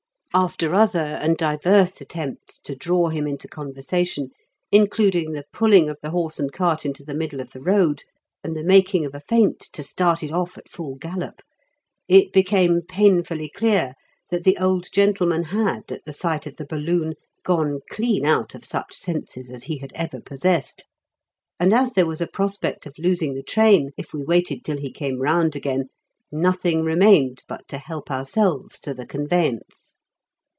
After 0.33 0.73
other 0.73 1.03
and 1.19 1.35
diverse 1.35 1.99
attempts 1.99 2.57
to 2.61 2.73
draw 2.73 3.09
him 3.09 3.27
into 3.27 3.49
conversation, 3.49 4.29
including 4.71 5.33
the 5.33 5.43
pulling 5.51 5.89
of 5.89 5.97
the 6.01 6.11
horse 6.11 6.39
and 6.39 6.49
cart 6.49 6.85
into 6.85 7.03
the 7.03 7.13
middle 7.13 7.41
of 7.41 7.51
the 7.51 7.59
road, 7.59 8.03
and 8.41 8.55
the 8.55 8.63
making 8.63 9.03
of 9.03 9.13
a 9.13 9.19
feint 9.19 9.59
to 9.59 9.83
start 9.83 10.23
it 10.23 10.31
off 10.31 10.57
at 10.57 10.69
full 10.69 10.95
gallop, 10.95 11.41
it 12.07 12.31
became 12.31 12.79
painfully 12.79 13.49
clear 13.53 13.93
that 14.29 14.45
the 14.45 14.57
old 14.57 14.87
gentleman 14.93 15.43
had, 15.43 15.91
at 15.91 16.15
sight 16.15 16.47
of 16.47 16.55
the 16.55 16.65
balloon, 16.65 17.15
gone 17.43 17.81
clean 17.89 18.25
out 18.25 18.55
of 18.55 18.63
such 18.63 18.95
senses 18.95 19.49
as 19.51 19.63
he 19.65 19.79
had 19.79 19.91
ever 19.95 20.21
possessed, 20.21 20.85
and 21.59 21.73
as 21.73 21.91
there 21.91 22.07
was 22.07 22.21
a 22.21 22.25
prospect 22.25 22.85
of 22.85 22.95
losing 22.97 23.33
the 23.33 23.43
train 23.43 23.89
if 23.97 24.13
we 24.13 24.23
waited 24.23 24.63
till 24.63 24.77
he 24.77 24.91
came 24.93 25.19
round 25.19 25.57
again, 25.57 25.89
nothing 26.31 26.83
remained 26.85 27.43
but 27.49 27.67
to 27.67 27.77
help 27.77 28.09
ourselves 28.09 28.79
to 28.79 28.93
the 28.93 29.05
conveyance. 29.05 29.95